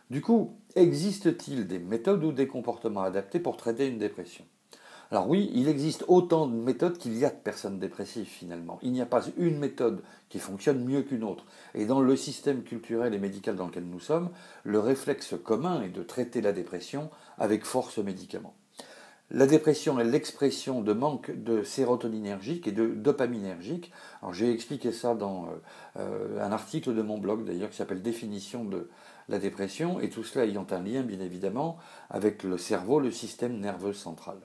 Du 0.08 0.20
coup, 0.20 0.56
existe-t-il 0.76 1.66
des 1.66 1.80
méthodes 1.80 2.22
ou 2.22 2.30
des 2.30 2.46
comportements 2.46 3.02
adaptés 3.02 3.40
pour 3.40 3.56
traiter 3.56 3.88
une 3.88 3.98
dépression? 3.98 4.44
Alors 5.10 5.28
oui, 5.28 5.50
il 5.52 5.68
existe 5.68 6.04
autant 6.06 6.46
de 6.46 6.54
méthodes 6.54 6.96
qu'il 6.96 7.16
y 7.16 7.24
a 7.24 7.30
de 7.30 7.34
personnes 7.34 7.80
dépressives 7.80 8.26
finalement. 8.26 8.78
Il 8.82 8.92
n'y 8.92 9.00
a 9.00 9.06
pas 9.06 9.24
une 9.36 9.58
méthode 9.58 10.02
qui 10.28 10.38
fonctionne 10.38 10.84
mieux 10.84 11.02
qu'une 11.02 11.24
autre. 11.24 11.44
Et 11.74 11.86
dans 11.86 12.00
le 12.00 12.16
système 12.16 12.62
culturel 12.62 13.14
et 13.14 13.18
médical 13.18 13.56
dans 13.56 13.66
lequel 13.66 13.84
nous 13.84 14.00
sommes, 14.00 14.30
le 14.62 14.78
réflexe 14.78 15.34
commun 15.42 15.82
est 15.82 15.90
de 15.90 16.02
traiter 16.04 16.40
la 16.40 16.52
dépression 16.52 17.10
avec 17.38 17.64
force 17.64 17.98
médicaments. 17.98 18.54
La 19.32 19.48
dépression 19.48 19.98
est 19.98 20.04
l'expression 20.04 20.82
de 20.82 20.92
manque 20.92 21.32
de 21.32 21.64
sérotoninergique 21.64 22.68
et 22.68 22.72
de 22.72 22.86
dopaminergique. 22.86 23.90
J'ai 24.32 24.52
expliqué 24.52 24.92
ça 24.92 25.16
dans 25.16 25.46
euh, 25.46 25.48
euh, 25.96 26.40
un 26.40 26.52
article 26.52 26.94
de 26.94 27.02
mon 27.02 27.18
blog 27.18 27.44
d'ailleurs 27.44 27.70
qui 27.70 27.76
s'appelle 27.76 28.02
Définition 28.02 28.64
de 28.64 28.88
la 29.28 29.38
dépression, 29.38 30.00
et 30.00 30.08
tout 30.08 30.24
cela 30.24 30.44
ayant 30.44 30.66
un 30.70 30.80
lien 30.80 31.02
bien 31.02 31.20
évidemment 31.20 31.78
avec 32.10 32.42
le 32.42 32.58
cerveau, 32.58 33.00
le 33.00 33.10
système 33.10 33.58
nerveux 33.58 33.92
central. 33.92 34.36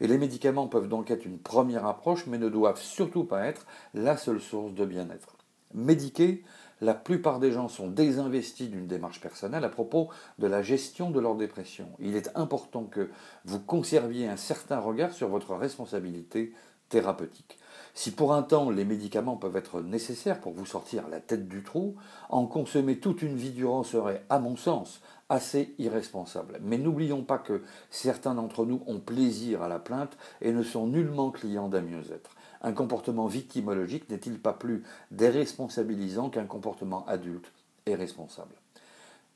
Et 0.00 0.06
les 0.06 0.18
médicaments 0.18 0.68
peuvent 0.68 0.88
donc 0.88 1.10
être 1.10 1.26
une 1.26 1.38
première 1.38 1.86
approche, 1.86 2.26
mais 2.26 2.38
ne 2.38 2.48
doivent 2.48 2.80
surtout 2.80 3.24
pas 3.24 3.44
être 3.44 3.66
la 3.94 4.16
seule 4.16 4.40
source 4.40 4.72
de 4.72 4.84
bien-être. 4.84 5.36
Médiquer, 5.74 6.42
la 6.80 6.94
plupart 6.94 7.38
des 7.38 7.52
gens 7.52 7.68
sont 7.68 7.88
désinvestis 7.88 8.70
d'une 8.70 8.86
démarche 8.86 9.20
personnelle 9.20 9.64
à 9.64 9.68
propos 9.68 10.08
de 10.38 10.46
la 10.46 10.62
gestion 10.62 11.10
de 11.10 11.20
leur 11.20 11.36
dépression. 11.36 11.88
Il 12.00 12.16
est 12.16 12.30
important 12.34 12.84
que 12.84 13.10
vous 13.44 13.60
conserviez 13.60 14.26
un 14.26 14.38
certain 14.38 14.78
regard 14.78 15.12
sur 15.12 15.28
votre 15.28 15.54
responsabilité 15.54 16.54
thérapeutique. 16.88 17.59
Si 17.94 18.12
pour 18.12 18.32
un 18.32 18.42
temps 18.42 18.70
les 18.70 18.84
médicaments 18.84 19.36
peuvent 19.36 19.56
être 19.56 19.80
nécessaires 19.80 20.40
pour 20.40 20.52
vous 20.52 20.66
sortir 20.66 21.08
la 21.08 21.20
tête 21.20 21.48
du 21.48 21.62
trou, 21.62 21.96
en 22.28 22.46
consommer 22.46 22.98
toute 22.98 23.22
une 23.22 23.36
vie 23.36 23.50
durant 23.50 23.82
serait, 23.82 24.24
à 24.28 24.38
mon 24.38 24.56
sens, 24.56 25.00
assez 25.28 25.74
irresponsable. 25.78 26.58
Mais 26.62 26.78
n'oublions 26.78 27.22
pas 27.22 27.38
que 27.38 27.62
certains 27.88 28.34
d'entre 28.34 28.66
nous 28.66 28.82
ont 28.86 28.98
plaisir 28.98 29.62
à 29.62 29.68
la 29.68 29.78
plainte 29.78 30.16
et 30.40 30.52
ne 30.52 30.62
sont 30.62 30.86
nullement 30.86 31.30
clients 31.30 31.68
d'un 31.68 31.82
mieux-être. 31.82 32.30
Un 32.62 32.72
comportement 32.72 33.26
victimologique 33.26 34.10
n'est-il 34.10 34.38
pas 34.38 34.52
plus 34.52 34.82
déresponsabilisant 35.10 36.30
qu'un 36.30 36.46
comportement 36.46 37.06
adulte 37.06 37.52
et 37.86 37.94
responsable? 37.94 38.54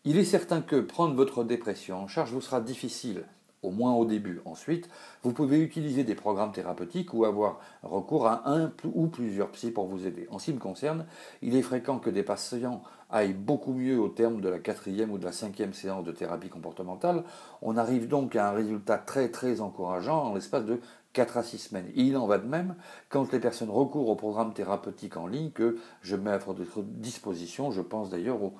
Il 0.05 0.19
est 0.19 0.25
certain 0.25 0.61
que 0.61 0.81
prendre 0.81 1.15
votre 1.15 1.45
dépression 1.45 1.97
en 1.97 2.09
charge 2.09 2.33
vous 2.33 2.43
sera 2.43 2.61
difficile 2.61 3.25
au 3.65 3.71
moins 3.71 3.95
au 3.95 4.05
début. 4.05 4.41
Ensuite, 4.45 4.89
vous 5.23 5.33
pouvez 5.33 5.61
utiliser 5.61 6.05
des 6.05 6.15
programmes 6.15 6.53
thérapeutiques 6.53 7.15
ou 7.15 7.25
avoir 7.25 7.61
recours 7.83 8.27
à 8.27 8.49
un 8.51 8.73
ou 8.85 9.07
plusieurs 9.07 9.51
psys 9.51 9.71
pour 9.71 9.87
vous 9.87 10.07
aider. 10.07 10.27
En 10.31 10.39
ce 10.39 10.47
qui 10.47 10.53
me 10.53 10.59
concerne, 10.59 11.07
il 11.43 11.57
est 11.57 11.63
fréquent 11.63 11.99
que 11.99 12.11
des 12.11 12.23
patients 12.23 12.83
aillent 13.11 13.33
beaucoup 13.33 13.73
mieux 13.73 13.99
au 13.99 14.09
terme 14.09 14.41
de 14.41 14.49
la 14.49 14.59
quatrième 14.59 15.11
ou 15.11 15.19
de 15.19 15.25
la 15.25 15.33
cinquième 15.33 15.73
séance 15.73 16.05
de 16.05 16.13
thérapie 16.13 16.49
comportementale. 16.49 17.25
On 17.63 17.77
arrive 17.77 18.09
donc 18.09 18.37
à 18.37 18.51
un 18.51 18.53
résultat 18.53 18.99
très 18.99 19.31
très 19.31 19.61
encourageant 19.61 20.25
en 20.25 20.35
l'espace 20.35 20.65
de 20.65 20.81
4 21.13 21.37
à 21.37 21.43
6 21.45 21.59
semaines. 21.59 21.91
il 21.95 22.17
en 22.17 22.27
va 22.27 22.39
de 22.39 22.47
même 22.47 22.75
quand 23.09 23.33
les 23.33 23.39
personnes 23.39 23.71
recourent 23.71 24.09
au 24.09 24.17
programme 24.17 24.53
thérapeutique 24.53 25.17
en 25.17 25.29
ligne 25.29 25.51
que 25.51 25.79
je 26.03 26.17
mets 26.17 26.33
à 26.33 26.39
votre 26.39 26.83
disposition. 26.83 27.71
Je 27.71 27.83
pense 27.83 28.11
d'ailleurs 28.11 28.43
au, 28.43 28.55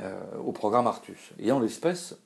euh, 0.00 0.20
au 0.44 0.52
programme 0.52 0.86
Artus. 0.86 1.32
Et 1.38 1.50
en 1.52 1.58
l'espèce, 1.58 2.16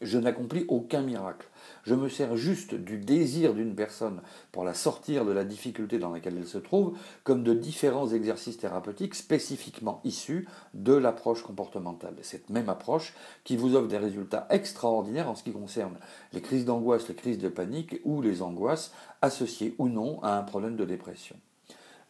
je 0.00 0.18
n'accomplis 0.18 0.64
aucun 0.68 1.02
miracle. 1.02 1.48
Je 1.84 1.94
me 1.94 2.08
sers 2.08 2.36
juste 2.36 2.74
du 2.74 2.98
désir 2.98 3.54
d'une 3.54 3.74
personne 3.74 4.20
pour 4.52 4.64
la 4.64 4.74
sortir 4.74 5.24
de 5.24 5.32
la 5.32 5.44
difficulté 5.44 5.98
dans 5.98 6.12
laquelle 6.12 6.36
elle 6.36 6.46
se 6.46 6.58
trouve, 6.58 6.96
comme 7.24 7.42
de 7.42 7.54
différents 7.54 8.08
exercices 8.08 8.58
thérapeutiques 8.58 9.14
spécifiquement 9.14 10.00
issus 10.04 10.46
de 10.74 10.92
l'approche 10.92 11.42
comportementale. 11.42 12.14
Cette 12.22 12.50
même 12.50 12.68
approche 12.68 13.14
qui 13.44 13.56
vous 13.56 13.74
offre 13.74 13.88
des 13.88 13.98
résultats 13.98 14.46
extraordinaires 14.50 15.30
en 15.30 15.34
ce 15.34 15.42
qui 15.42 15.52
concerne 15.52 15.98
les 16.32 16.42
crises 16.42 16.64
d'angoisse, 16.64 17.08
les 17.08 17.14
crises 17.14 17.38
de 17.38 17.48
panique 17.48 18.00
ou 18.04 18.22
les 18.22 18.42
angoisses 18.42 18.92
associées 19.22 19.74
ou 19.78 19.88
non 19.88 20.22
à 20.22 20.38
un 20.38 20.42
problème 20.42 20.76
de 20.76 20.84
dépression. 20.84 21.36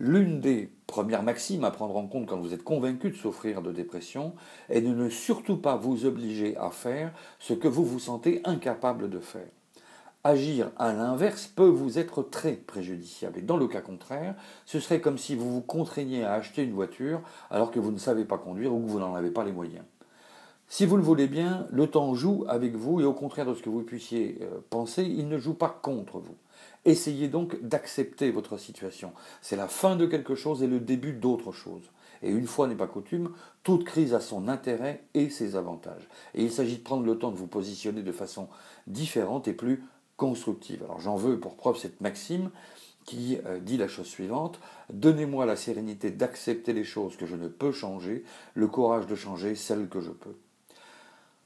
L'une 0.00 0.40
des 0.40 0.70
premières 0.86 1.24
maximes 1.24 1.64
à 1.64 1.72
prendre 1.72 1.96
en 1.96 2.06
compte 2.06 2.26
quand 2.26 2.38
vous 2.38 2.54
êtes 2.54 2.62
convaincu 2.62 3.10
de 3.10 3.16
souffrir 3.16 3.62
de 3.62 3.72
dépression 3.72 4.32
est 4.68 4.80
de 4.80 4.94
ne 4.94 5.08
surtout 5.08 5.56
pas 5.56 5.74
vous 5.74 6.06
obliger 6.06 6.56
à 6.56 6.70
faire 6.70 7.12
ce 7.40 7.52
que 7.52 7.66
vous 7.66 7.84
vous 7.84 7.98
sentez 7.98 8.40
incapable 8.44 9.10
de 9.10 9.18
faire. 9.18 9.48
Agir 10.22 10.70
à 10.78 10.92
l'inverse 10.92 11.48
peut 11.48 11.66
vous 11.66 11.98
être 11.98 12.22
très 12.22 12.52
préjudiciable. 12.52 13.40
Et 13.40 13.42
dans 13.42 13.56
le 13.56 13.66
cas 13.66 13.80
contraire, 13.80 14.36
ce 14.66 14.78
serait 14.78 15.00
comme 15.00 15.18
si 15.18 15.34
vous 15.34 15.52
vous 15.52 15.62
contraigniez 15.62 16.22
à 16.22 16.34
acheter 16.34 16.62
une 16.62 16.74
voiture 16.74 17.20
alors 17.50 17.72
que 17.72 17.80
vous 17.80 17.90
ne 17.90 17.98
savez 17.98 18.24
pas 18.24 18.38
conduire 18.38 18.72
ou 18.72 18.80
que 18.80 18.88
vous 18.88 19.00
n'en 19.00 19.16
avez 19.16 19.30
pas 19.30 19.44
les 19.44 19.52
moyens. 19.52 19.84
Si 20.68 20.86
vous 20.86 20.96
le 20.96 21.02
voulez 21.02 21.26
bien, 21.26 21.66
le 21.70 21.88
temps 21.88 22.14
joue 22.14 22.44
avec 22.46 22.76
vous 22.76 23.00
et 23.00 23.04
au 23.04 23.14
contraire 23.14 23.46
de 23.46 23.54
ce 23.54 23.62
que 23.62 23.70
vous 23.70 23.82
puissiez 23.82 24.38
euh, 24.42 24.60
penser, 24.70 25.02
il 25.02 25.28
ne 25.28 25.38
joue 25.38 25.54
pas 25.54 25.80
contre 25.82 26.18
vous. 26.18 26.36
Essayez 26.88 27.28
donc 27.28 27.60
d'accepter 27.60 28.30
votre 28.30 28.56
situation. 28.56 29.12
C'est 29.42 29.56
la 29.56 29.68
fin 29.68 29.94
de 29.94 30.06
quelque 30.06 30.34
chose 30.34 30.62
et 30.62 30.66
le 30.66 30.80
début 30.80 31.12
d'autre 31.12 31.52
chose. 31.52 31.82
Et 32.22 32.30
une 32.30 32.46
fois 32.46 32.66
n'est 32.66 32.74
pas 32.74 32.86
coutume, 32.86 33.34
toute 33.62 33.84
crise 33.84 34.14
a 34.14 34.20
son 34.20 34.48
intérêt 34.48 35.04
et 35.12 35.28
ses 35.28 35.54
avantages. 35.54 36.08
Et 36.34 36.42
il 36.42 36.50
s'agit 36.50 36.78
de 36.78 36.82
prendre 36.82 37.04
le 37.04 37.18
temps 37.18 37.30
de 37.30 37.36
vous 37.36 37.46
positionner 37.46 38.02
de 38.02 38.10
façon 38.10 38.48
différente 38.86 39.48
et 39.48 39.52
plus 39.52 39.84
constructive. 40.16 40.82
Alors 40.82 40.98
j'en 40.98 41.16
veux 41.16 41.38
pour 41.38 41.56
preuve 41.56 41.76
cette 41.76 42.00
maxime 42.00 42.48
qui 43.04 43.36
euh, 43.44 43.60
dit 43.60 43.76
la 43.76 43.86
chose 43.86 44.06
suivante, 44.06 44.58
Donnez-moi 44.90 45.44
la 45.44 45.56
sérénité 45.56 46.10
d'accepter 46.10 46.72
les 46.72 46.84
choses 46.84 47.18
que 47.18 47.26
je 47.26 47.36
ne 47.36 47.48
peux 47.48 47.70
changer, 47.70 48.24
le 48.54 48.66
courage 48.66 49.06
de 49.06 49.14
changer 49.14 49.54
celles 49.54 49.88
que 49.88 50.00
je 50.00 50.10
peux. 50.10 50.36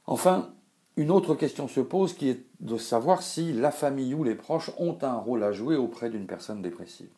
Enfin, 0.06 0.54
une 0.96 1.10
autre 1.10 1.34
question 1.34 1.68
se 1.68 1.80
pose 1.80 2.12
qui 2.12 2.28
est 2.28 2.44
de 2.60 2.76
savoir 2.76 3.22
si 3.22 3.52
la 3.52 3.70
famille 3.70 4.14
ou 4.14 4.24
les 4.24 4.34
proches 4.34 4.70
ont 4.78 4.98
un 5.02 5.14
rôle 5.14 5.42
à 5.42 5.52
jouer 5.52 5.76
auprès 5.76 6.10
d'une 6.10 6.26
personne 6.26 6.60
dépressive. 6.60 7.08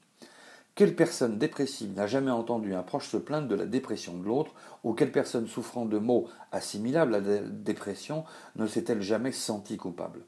Quelle 0.76 0.94
personne 0.96 1.38
dépressive 1.38 1.92
n'a 1.94 2.06
jamais 2.06 2.30
entendu 2.30 2.74
un 2.74 2.82
proche 2.82 3.08
se 3.08 3.16
plaindre 3.16 3.48
de 3.48 3.54
la 3.54 3.66
dépression 3.66 4.16
de 4.16 4.24
l'autre 4.24 4.52
ou 4.82 4.92
quelle 4.92 5.12
personne 5.12 5.46
souffrant 5.46 5.86
de 5.86 5.98
maux 5.98 6.28
assimilables 6.52 7.14
à 7.14 7.20
la 7.20 7.38
dépression 7.40 8.24
ne 8.56 8.66
s'est-elle 8.66 9.02
jamais 9.02 9.32
sentie 9.32 9.76
coupable? 9.76 10.20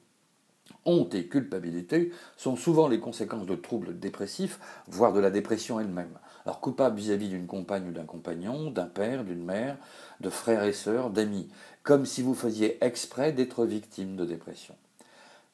Honte 0.84 1.14
et 1.14 1.26
culpabilité 1.26 2.12
sont 2.36 2.56
souvent 2.56 2.88
les 2.88 3.00
conséquences 3.00 3.46
de 3.46 3.56
troubles 3.56 3.98
dépressifs, 3.98 4.60
voire 4.86 5.12
de 5.12 5.20
la 5.20 5.30
dépression 5.30 5.80
elle-même. 5.80 6.18
Alors 6.44 6.60
coupable 6.60 6.96
vis-à-vis 6.96 7.28
d'une 7.28 7.46
compagne 7.46 7.88
ou 7.88 7.92
d'un 7.92 8.04
compagnon, 8.04 8.70
d'un 8.70 8.86
père, 8.86 9.24
d'une 9.24 9.44
mère, 9.44 9.76
de 10.20 10.30
frères 10.30 10.62
et 10.62 10.72
sœurs, 10.72 11.10
d'amis, 11.10 11.48
comme 11.82 12.06
si 12.06 12.22
vous 12.22 12.34
faisiez 12.34 12.78
exprès 12.84 13.32
d'être 13.32 13.64
victime 13.64 14.16
de 14.16 14.24
dépression. 14.24 14.76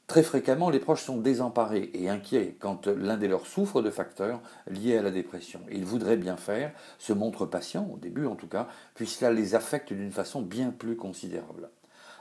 Très 0.06 0.22
fréquemment, 0.22 0.68
les 0.68 0.80
proches 0.80 1.04
sont 1.04 1.16
désemparés 1.16 1.90
et 1.94 2.10
inquiets 2.10 2.56
quand 2.58 2.86
l'un 2.86 3.16
des 3.16 3.28
leurs 3.28 3.46
souffre 3.46 3.80
de 3.80 3.88
facteurs 3.88 4.42
liés 4.66 4.98
à 4.98 5.02
la 5.02 5.10
dépression. 5.10 5.60
Ils 5.70 5.86
voudraient 5.86 6.18
bien 6.18 6.36
faire, 6.36 6.72
se 6.98 7.14
montrent 7.14 7.46
patients, 7.46 7.88
au 7.90 7.96
début 7.96 8.26
en 8.26 8.34
tout 8.34 8.48
cas, 8.48 8.68
puis 8.94 9.06
cela 9.06 9.32
les 9.32 9.54
affecte 9.54 9.92
d'une 9.92 10.12
façon 10.12 10.42
bien 10.42 10.70
plus 10.70 10.96
considérable. 10.96 11.70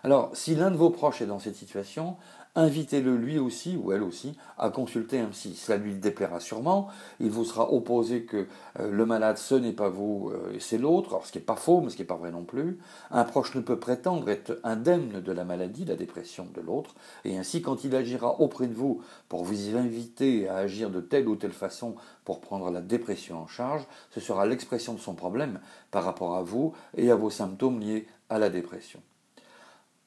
Alors, 0.03 0.31
si 0.33 0.55
l'un 0.55 0.71
de 0.71 0.77
vos 0.77 0.89
proches 0.89 1.21
est 1.21 1.27
dans 1.27 1.39
cette 1.39 1.55
situation, 1.55 2.15
invitez-le 2.55 3.15
lui 3.15 3.39
aussi 3.39 3.77
ou 3.77 3.91
elle 3.91 4.03
aussi 4.03 4.35
à 4.57 4.69
consulter 4.69 5.19
un 5.19 5.27
psy. 5.27 5.55
Cela 5.55 5.77
lui 5.77 5.93
déplaira 5.93 6.39
sûrement, 6.39 6.89
il 7.19 7.29
vous 7.29 7.45
sera 7.45 7.71
opposé 7.71 8.23
que 8.23 8.47
euh, 8.79 8.91
le 8.91 9.05
malade 9.05 9.37
ce 9.37 9.55
n'est 9.55 9.71
pas 9.71 9.89
vous 9.89 10.31
euh, 10.33 10.53
et 10.53 10.59
c'est 10.59 10.77
l'autre, 10.77 11.11
alors 11.11 11.25
ce 11.25 11.31
qui 11.31 11.37
n'est 11.37 11.43
pas 11.43 11.55
faux 11.55 11.81
mais 11.81 11.89
ce 11.89 11.95
qui 11.95 12.01
n'est 12.01 12.07
pas 12.07 12.15
vrai 12.15 12.31
non 12.31 12.43
plus. 12.43 12.79
Un 13.09 13.23
proche 13.23 13.55
ne 13.55 13.61
peut 13.61 13.79
prétendre 13.79 14.29
être 14.29 14.59
indemne 14.63 15.21
de 15.21 15.31
la 15.31 15.45
maladie, 15.45 15.85
la 15.85 15.95
dépression 15.95 16.47
de 16.53 16.61
l'autre, 16.61 16.95
et 17.23 17.37
ainsi 17.37 17.61
quand 17.61 17.83
il 17.83 17.95
agira 17.95 18.41
auprès 18.41 18.67
de 18.67 18.73
vous 18.73 19.01
pour 19.29 19.43
vous 19.43 19.75
inviter 19.75 20.49
à 20.49 20.57
agir 20.57 20.89
de 20.89 20.99
telle 20.99 21.27
ou 21.27 21.35
telle 21.35 21.53
façon 21.53 21.95
pour 22.25 22.41
prendre 22.41 22.69
la 22.69 22.81
dépression 22.81 23.37
en 23.37 23.47
charge, 23.47 23.83
ce 24.09 24.19
sera 24.19 24.45
l'expression 24.45 24.93
de 24.93 24.99
son 24.99 25.13
problème 25.13 25.59
par 25.89 26.03
rapport 26.03 26.35
à 26.35 26.43
vous 26.43 26.73
et 26.97 27.11
à 27.11 27.15
vos 27.15 27.29
symptômes 27.29 27.79
liés 27.79 28.07
à 28.29 28.39
la 28.39 28.49
dépression. 28.49 29.01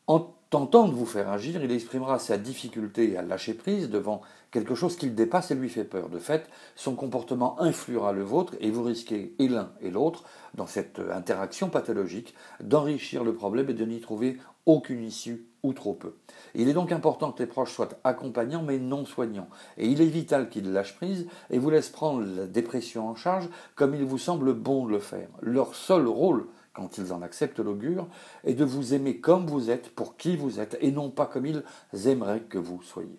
En 0.07 0.35
tentant 0.51 0.87
de 0.87 0.93
vous 0.93 1.07
faire 1.07 1.31
agir, 1.31 1.65
il 1.65 1.73
exprimera 1.73 2.19
sa 2.19 2.37
difficulté 2.37 3.17
à 3.17 3.23
lâcher 3.23 3.55
prise 3.55 3.89
devant 3.89 4.21
quelque 4.51 4.75
chose 4.75 4.97
qu'il 4.97 5.15
dépasse 5.15 5.51
et 5.51 5.55
lui 5.55 5.69
fait 5.69 5.85
peur. 5.85 6.09
De 6.11 6.19
fait, 6.19 6.49
son 6.77 6.95
comportement 6.95 7.61
influera 7.61 8.13
le 8.13 8.23
vôtre 8.23 8.55
et 8.61 8.71
vous 8.71 8.83
risquez, 8.83 9.35
et 9.39 9.49
l'un 9.49 9.73
et 9.81 9.91
l'autre, 9.91 10.25
dans 10.55 10.67
cette 10.67 11.01
interaction 11.01 11.71
pathologique, 11.71 12.35
d'enrichir 12.61 13.25
le 13.25 13.35
problème 13.35 13.71
et 13.71 13.75
de 13.75 13.85
n'y 13.85 14.01
trouver 14.01 14.39
aucune 14.67 15.03
issue 15.03 15.47
ou 15.63 15.73
trop 15.73 15.95
peu. 15.95 16.15
Il 16.55 16.69
est 16.69 16.75
donc 16.75 16.93
important 16.93 17.33
que 17.33 17.43
les 17.43 17.49
proches 17.49 17.73
soient 17.73 17.89
accompagnants 18.05 18.63
mais 18.63 18.79
non 18.79 19.05
soignants. 19.07 19.49
Et 19.79 19.89
il 19.89 20.01
est 20.03 20.07
vital 20.07 20.51
qu'ils 20.51 20.73
lâchent 20.73 20.97
prise 20.97 21.27
et 21.51 21.59
vous 21.59 21.71
laissent 21.71 21.89
prendre 21.89 22.25
la 22.25 22.47
dépression 22.47 23.09
en 23.09 23.15
charge 23.15 23.49
comme 23.75 23.95
il 23.95 24.05
vous 24.05 24.19
semble 24.19 24.53
bon 24.53 24.87
de 24.87 24.93
le 24.93 24.99
faire. 24.99 25.29
Leur 25.41 25.75
seul 25.75 26.07
rôle 26.07 26.47
quand 26.75 26.99
ils 26.99 27.13
en 27.13 27.23
acceptent 27.23 27.61
l'augure, 27.61 28.07
est 28.45 28.55
de 28.55 28.65
vous 28.65 28.95
aimer 28.95 29.19
comme 29.21 29.47
vous 29.47 29.71
êtes, 29.71 29.91
pour 29.95 30.17
qui 30.17 30.37
vous 30.37 30.61
êtes, 30.61 30.77
et 30.81 30.93
non 30.93 31.11
pas 31.11 31.27
comme 31.27 31.47
ils 31.47 31.63
aimeraient 32.07 32.43
que 32.43 32.59
vous 32.59 32.83
soyez. 32.83 33.19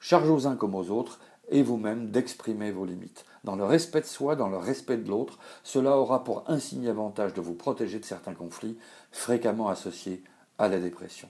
Charge 0.00 0.30
aux 0.30 0.46
uns 0.46 0.56
comme 0.56 0.74
aux 0.74 0.90
autres, 0.90 1.20
et 1.50 1.62
vous-même 1.62 2.10
d'exprimer 2.10 2.70
vos 2.70 2.84
limites. 2.84 3.24
Dans 3.44 3.56
le 3.56 3.64
respect 3.64 4.00
de 4.00 4.06
soi, 4.06 4.36
dans 4.36 4.48
le 4.48 4.56
respect 4.56 4.96
de 4.96 5.08
l'autre, 5.08 5.38
cela 5.62 5.96
aura 5.96 6.24
pour 6.24 6.44
insigne 6.48 6.88
avantage 6.88 7.34
de 7.34 7.40
vous 7.40 7.54
protéger 7.54 7.98
de 7.98 8.04
certains 8.04 8.34
conflits 8.34 8.78
fréquemment 9.10 9.68
associés 9.68 10.22
à 10.58 10.68
la 10.68 10.78
dépression. 10.78 11.28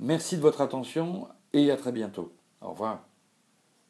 Merci 0.00 0.36
de 0.36 0.42
votre 0.42 0.60
attention 0.60 1.28
et 1.52 1.70
à 1.70 1.76
très 1.76 1.92
bientôt. 1.92 2.32
Au 2.60 2.70
revoir. 2.70 3.11